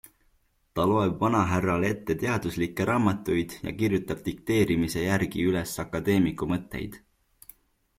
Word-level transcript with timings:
Ta 0.77 0.85
loeb 0.91 1.19
vanahärrale 1.23 1.91
ette 1.97 2.15
teaduslikke 2.23 2.89
raamatuid 2.93 3.55
ja 3.69 3.77
kirjutab 3.83 4.27
dikteerimise 4.31 5.09
järgi 5.09 5.49
üles 5.53 5.79
akadeemiku 5.89 6.55
mõtteid. 6.55 7.01